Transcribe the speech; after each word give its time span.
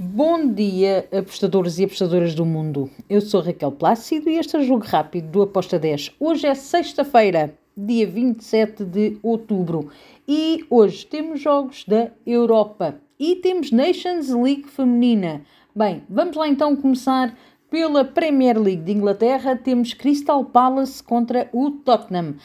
Bom 0.00 0.52
dia, 0.52 1.08
apostadores 1.10 1.80
e 1.80 1.84
apostadoras 1.84 2.32
do 2.32 2.46
mundo. 2.46 2.88
Eu 3.10 3.20
sou 3.20 3.40
Raquel 3.40 3.72
Plácido 3.72 4.30
e 4.30 4.38
este 4.38 4.54
é 4.54 4.60
o 4.60 4.62
Jogo 4.62 4.84
Rápido 4.84 5.28
do 5.28 5.42
Aposta 5.42 5.76
10. 5.76 6.12
Hoje 6.20 6.46
é 6.46 6.54
sexta-feira, 6.54 7.52
dia 7.76 8.06
27 8.06 8.84
de 8.84 9.18
outubro, 9.24 9.90
e 10.28 10.64
hoje 10.70 11.04
temos 11.04 11.40
jogos 11.40 11.84
da 11.84 12.12
Europa 12.24 13.00
e 13.18 13.34
temos 13.36 13.72
Nations 13.72 14.28
League 14.28 14.68
feminina. 14.68 15.42
Bem, 15.74 16.04
vamos 16.08 16.36
lá 16.36 16.46
então 16.46 16.76
começar 16.76 17.36
pela 17.68 18.04
Premier 18.04 18.56
League 18.56 18.82
de 18.82 18.92
Inglaterra. 18.92 19.56
Temos 19.56 19.94
Crystal 19.94 20.44
Palace 20.44 21.02
contra 21.02 21.50
o 21.52 21.72
Tottenham. 21.72 22.36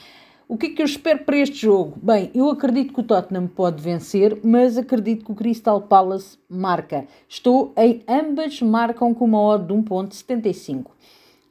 O 0.46 0.58
que 0.58 0.66
é 0.66 0.70
que 0.72 0.82
eu 0.82 0.86
espero 0.86 1.24
para 1.24 1.38
este 1.38 1.62
jogo? 1.62 1.94
Bem, 2.02 2.30
eu 2.36 2.50
acredito 2.50 2.94
que 2.94 3.00
o 3.00 3.04
Tottenham 3.04 3.48
pode 3.48 3.82
vencer, 3.82 4.40
mas 4.44 4.78
acredito 4.78 5.24
que 5.24 5.32
o 5.32 5.36
Crystal 5.36 5.82
Palace 5.82 6.38
marca. 6.50 7.08
Estou 7.30 7.72
em 7.78 8.04
ambas 8.08 8.62
marcam 8.62 9.14
com 9.14 9.24
uma 9.24 9.40
odd 9.40 9.68
de 9.68 9.74
1.75. 9.74 10.88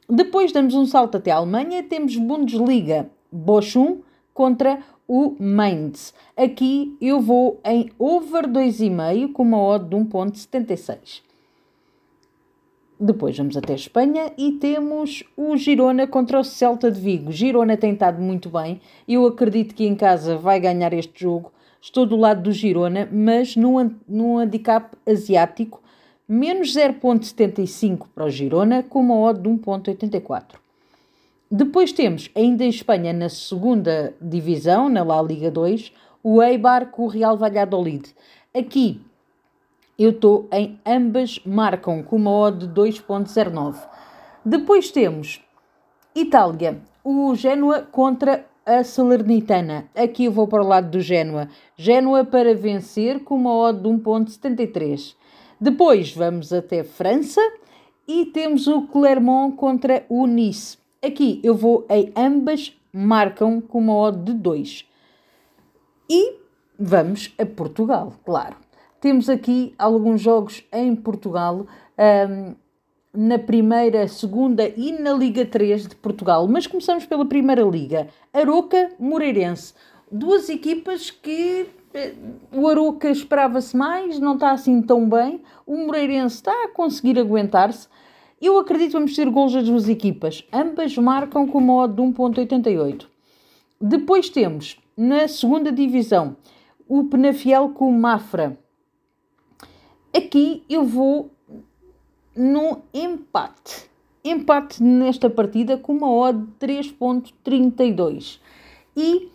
Depois 0.07 0.51
damos 0.51 0.75
um 0.75 0.85
salto 0.85 1.17
até 1.17 1.31
a 1.31 1.37
Alemanha, 1.37 1.81
temos 1.81 2.15
Bundesliga 2.17 3.09
Bochum 3.31 4.01
contra 4.31 4.79
o 5.07 5.35
Mainz. 5.39 6.13
Aqui 6.37 6.95
eu 7.01 7.19
vou 7.19 7.59
em 7.65 7.91
over 7.97 8.47
2,5 8.47 9.31
com 9.33 9.41
uma 9.41 9.59
odd 9.59 9.89
de 9.89 9.95
1.76. 9.95 11.32
Depois 12.99 13.37
vamos 13.37 13.57
até 13.57 13.73
Espanha 13.73 14.31
e 14.37 14.53
temos 14.53 15.23
o 15.35 15.57
Girona 15.57 16.05
contra 16.05 16.39
o 16.39 16.43
Celta 16.43 16.91
de 16.91 16.99
Vigo. 16.99 17.31
Girona 17.31 17.75
tem 17.75 17.93
estado 17.93 18.21
muito 18.21 18.49
bem. 18.49 18.79
Eu 19.07 19.25
acredito 19.25 19.73
que 19.73 19.85
em 19.85 19.95
casa 19.95 20.37
vai 20.37 20.59
ganhar 20.59 20.93
este 20.93 21.23
jogo. 21.23 21.51
Estou 21.81 22.05
do 22.05 22.15
lado 22.15 22.43
do 22.43 22.51
Girona, 22.51 23.09
mas 23.11 23.55
no, 23.55 23.91
no 24.07 24.37
handicap 24.37 24.95
asiático, 25.05 25.81
menos 26.27 26.73
0.75 26.73 28.07
para 28.13 28.25
o 28.25 28.29
Girona, 28.29 28.83
com 28.83 29.01
uma 29.01 29.19
odd 29.19 29.41
de 29.41 29.49
1.84. 29.49 30.55
Depois 31.51 31.91
temos, 31.91 32.29
ainda 32.35 32.63
em 32.63 32.69
Espanha, 32.69 33.11
na 33.11 33.27
segunda 33.27 34.13
divisão, 34.21 34.87
na 34.87 35.03
La 35.03 35.21
Liga 35.21 35.51
2, 35.51 35.91
o 36.23 36.41
Eibar 36.41 36.87
com 36.87 37.03
o 37.03 37.07
Real 37.07 37.35
Valladolid. 37.35 38.15
Aqui 38.55 39.01
eu 39.97 40.09
estou 40.09 40.47
em 40.51 40.79
ambas 40.85 41.39
marcam 41.45 42.01
com 42.01 42.15
uma 42.15 42.31
odd 42.31 42.67
de 42.67 42.73
2.09. 42.73 43.77
Depois 44.43 44.91
temos 44.91 45.41
Itália, 46.15 46.81
o 47.03 47.33
Génua 47.35 47.81
contra 47.81 48.45
a 48.65 48.83
Salernitana. 48.83 49.89
Aqui 49.95 50.25
eu 50.25 50.31
vou 50.31 50.47
para 50.47 50.63
o 50.63 50.67
lado 50.67 50.89
do 50.89 51.01
Génua. 51.01 51.49
Génua 51.75 52.23
para 52.23 52.55
vencer 52.55 53.23
com 53.23 53.35
uma 53.35 53.53
odd 53.53 53.81
de 53.81 53.89
1.73. 53.89 55.15
Depois 55.59 56.13
vamos 56.13 56.51
até 56.51 56.83
França 56.83 57.41
e 58.07 58.25
temos 58.25 58.67
o 58.67 58.83
Clermont 58.83 59.55
contra 59.55 60.05
o 60.09 60.25
Nice. 60.25 60.77
Aqui 61.03 61.39
eu 61.43 61.55
vou 61.55 61.85
em 61.89 62.11
ambas 62.15 62.77
marcam 62.91 63.59
com 63.59 63.79
uma 63.79 63.95
odd 63.95 64.23
de 64.23 64.33
2. 64.33 64.85
E 66.09 66.37
vamos 66.77 67.33
a 67.39 67.45
Portugal, 67.45 68.13
claro. 68.25 68.55
Temos 69.03 69.29
aqui 69.29 69.75
alguns 69.77 70.21
jogos 70.21 70.63
em 70.71 70.95
Portugal, 70.95 71.67
um, 72.29 72.55
na 73.13 73.37
primeira, 73.37 74.07
segunda 74.07 74.65
e 74.77 74.93
na 74.93 75.11
Liga 75.11 75.45
3 75.45 75.89
de 75.89 75.95
Portugal. 75.97 76.47
Mas 76.47 76.67
começamos 76.67 77.05
pela 77.05 77.25
primeira 77.25 77.63
Liga. 77.63 78.07
Aroca, 78.31 78.91
Moreirense. 78.97 79.73
Duas 80.09 80.47
equipas 80.47 81.11
que 81.11 81.67
eh, 81.93 82.13
o 82.53 82.65
Aroca 82.65 83.09
esperava-se 83.09 83.75
mais, 83.75 84.21
não 84.21 84.35
está 84.35 84.51
assim 84.51 84.81
tão 84.81 85.09
bem. 85.09 85.41
O 85.67 85.75
Moreirense 85.85 86.35
está 86.35 86.53
a 86.63 86.69
conseguir 86.69 87.19
aguentar-se. 87.19 87.89
Eu 88.41 88.57
acredito 88.57 88.91
que 88.91 88.97
vamos 88.97 89.13
ter 89.13 89.29
gols 89.29 89.51
das 89.51 89.65
duas 89.65 89.89
equipas. 89.89 90.45
Ambas 90.49 90.97
marcam 90.97 91.45
com 91.45 91.59
modo 91.59 91.93
de 91.93 92.01
1.88. 92.01 93.05
Depois 93.81 94.29
temos, 94.29 94.79
na 94.95 95.27
segunda 95.27 95.73
divisão, 95.73 96.37
o 96.87 97.03
Penafiel 97.03 97.67
com 97.67 97.89
o 97.89 97.99
Mafra. 97.99 98.62
Aqui 100.15 100.63
eu 100.69 100.85
vou 100.85 101.31
no 102.35 102.83
empate. 102.93 103.89
Empate 104.23 104.81
nesta 104.83 105.27
partida 105.27 105.75
com 105.75 105.93
uma 105.93 106.11
odd 106.11 106.45
de 106.59 106.67
3.32. 106.67 108.39
E 108.95 109.31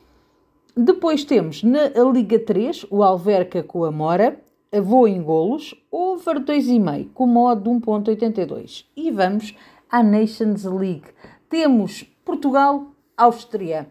depois 0.77 1.25
temos 1.25 1.65
na 1.65 1.89
Liga 2.13 2.39
3 2.39 2.87
o 2.91 3.03
Alverca 3.03 3.61
com 3.61 3.83
a 3.83 3.91
Mora, 3.91 4.41
vou 4.81 5.09
em 5.09 5.21
golos, 5.21 5.75
over 5.91 6.39
2,5 6.39 7.09
com 7.13 7.25
uma 7.25 7.53
odd 7.53 7.63
de 7.65 7.71
1.82. 7.71 8.85
E 8.97 9.11
vamos 9.11 9.57
à 9.91 10.01
Nations 10.01 10.63
League. 10.63 11.09
Temos 11.49 12.05
Portugal, 12.25 12.87
Áustria. 13.17 13.91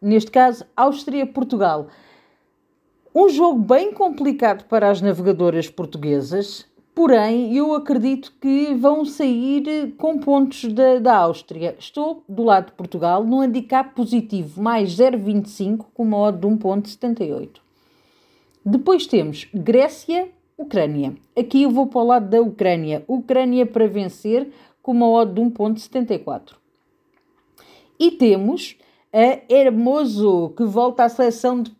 Neste 0.00 0.30
caso, 0.30 0.66
Áustria-Portugal. 0.76 1.88
Um 3.20 3.28
jogo 3.28 3.58
bem 3.58 3.92
complicado 3.92 4.62
para 4.68 4.88
as 4.88 5.02
navegadoras 5.02 5.68
portuguesas, 5.68 6.64
porém 6.94 7.52
eu 7.56 7.74
acredito 7.74 8.32
que 8.40 8.72
vão 8.74 9.04
sair 9.04 9.92
com 9.98 10.20
pontos 10.20 10.72
da, 10.72 11.00
da 11.00 11.16
Áustria. 11.16 11.74
Estou 11.80 12.22
do 12.28 12.44
lado 12.44 12.66
de 12.66 12.72
Portugal 12.74 13.24
no 13.24 13.40
handicap 13.40 13.92
positivo 13.92 14.62
mais 14.62 14.96
0,25 14.96 15.86
com 15.92 16.04
uma 16.04 16.16
odd 16.16 16.38
de 16.38 16.46
1,78. 16.46 17.56
Depois 18.64 19.04
temos 19.04 19.48
Grécia, 19.52 20.28
Ucrânia. 20.56 21.16
Aqui 21.36 21.64
eu 21.64 21.72
vou 21.72 21.88
para 21.88 22.00
o 22.00 22.06
lado 22.06 22.30
da 22.30 22.40
Ucrânia. 22.40 23.04
Ucrânia 23.08 23.66
para 23.66 23.88
vencer 23.88 24.48
com 24.80 24.92
uma 24.92 25.10
odd 25.10 25.34
de 25.34 25.40
1,74. 25.40 26.52
E 27.98 28.12
temos 28.12 28.76
a 29.18 29.40
Hermoso, 29.52 30.50
que 30.56 30.62
volta 30.62 31.02
à 31.02 31.08
seleção 31.08 31.60
de, 31.60 31.72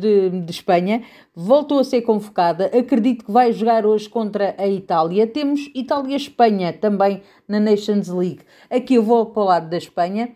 de, 0.00 0.40
de, 0.40 0.50
Espanha, 0.50 1.02
voltou 1.34 1.80
a 1.80 1.84
ser 1.84 2.00
convocada. 2.00 2.66
Acredito 2.66 3.26
que 3.26 3.30
vai 3.30 3.52
jogar 3.52 3.84
hoje 3.84 4.08
contra 4.08 4.54
a 4.56 4.66
Itália. 4.66 5.26
Temos 5.26 5.70
Itália-Espanha 5.74 6.72
também 6.72 7.20
na 7.46 7.60
Nations 7.60 8.08
League. 8.08 8.40
Aqui 8.70 8.94
eu 8.94 9.02
vou 9.02 9.26
para 9.26 9.42
o 9.42 9.44
lado 9.44 9.68
da 9.68 9.76
Espanha. 9.76 10.30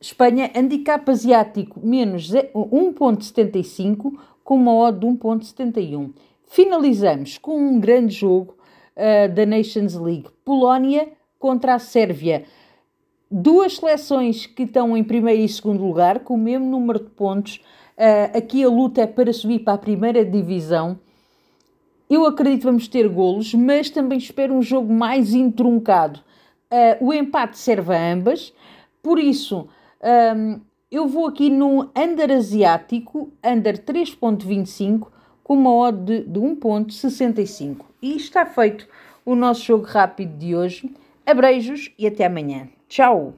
Espanha, 0.00 0.50
handicap 0.54 1.10
asiático 1.10 1.86
menos 1.86 2.30
1.75 2.30 4.18
com 4.42 4.54
uma 4.54 4.74
odd 4.74 5.00
de 5.00 5.06
1.71. 5.06 6.14
Finalizamos 6.46 7.36
com 7.36 7.58
um 7.58 7.78
grande 7.78 8.14
jogo 8.14 8.56
uh, 8.96 9.34
da 9.34 9.44
Nations 9.44 9.94
League. 9.96 10.28
Polónia 10.46 11.10
contra 11.38 11.74
a 11.74 11.78
Sérvia 11.78 12.46
duas 13.30 13.76
seleções 13.76 14.46
que 14.46 14.62
estão 14.62 14.96
em 14.96 15.04
primeiro 15.04 15.42
e 15.42 15.48
segundo 15.48 15.84
lugar, 15.84 16.20
com 16.20 16.34
o 16.34 16.38
mesmo 16.38 16.66
número 16.66 17.00
de 17.00 17.10
pontos. 17.10 17.60
Uh, 17.96 18.38
aqui 18.38 18.62
a 18.62 18.68
luta 18.68 19.02
é 19.02 19.06
para 19.06 19.32
subir 19.32 19.60
para 19.60 19.74
a 19.74 19.78
primeira 19.78 20.24
divisão. 20.24 20.98
Eu 22.08 22.24
acredito 22.24 22.60
que 22.60 22.66
vamos 22.66 22.88
ter 22.88 23.08
golos, 23.08 23.52
mas 23.54 23.90
também 23.90 24.18
espero 24.18 24.54
um 24.54 24.62
jogo 24.62 24.92
mais 24.92 25.34
intruncado. 25.34 26.20
Uh, 26.70 27.06
o 27.06 27.12
empate 27.12 27.58
serve 27.58 27.94
a 27.94 28.12
ambas, 28.12 28.52
por 29.02 29.18
isso 29.18 29.68
um, 30.36 30.60
eu 30.90 31.06
vou 31.06 31.26
aqui 31.26 31.50
no 31.50 31.90
under 31.96 32.30
asiático, 32.30 33.30
under 33.44 33.78
3.25, 33.78 35.08
com 35.42 35.54
uma 35.54 35.74
odd 35.74 35.98
de, 36.04 36.20
de 36.24 36.40
1.65. 36.40 37.84
E 38.00 38.16
está 38.16 38.46
feito 38.46 38.86
o 39.24 39.34
nosso 39.34 39.64
jogo 39.64 39.84
rápido 39.84 40.38
de 40.38 40.54
hoje. 40.54 40.90
Abreijos 41.30 41.90
e 41.98 42.06
até 42.06 42.24
amanhã. 42.24 42.70
Tchau! 42.88 43.34